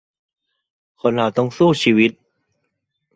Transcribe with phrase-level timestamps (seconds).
[1.01, 2.11] คนเราต้องสู้ชีวิต